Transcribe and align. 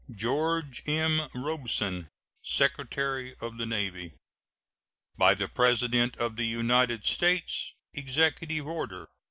GEO. 0.11 0.63
M. 0.87 1.29
ROBESON, 1.35 2.09
Secretary 2.41 3.35
of 3.39 3.57
the 3.59 3.67
Navy. 3.67 4.13
BY 5.15 5.35
THE 5.35 5.47
PRESIDENT 5.47 6.15
OF 6.17 6.37
THE 6.37 6.45
UNITED 6.47 7.05
STATES. 7.05 7.75
EXECUTIVE 7.93 8.65
ORDER. 8.65 9.09